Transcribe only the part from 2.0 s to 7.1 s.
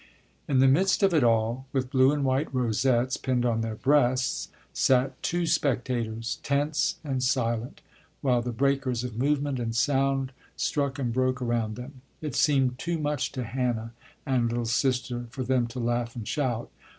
and white rosettes pinned on their breasts, sat two spectators, tense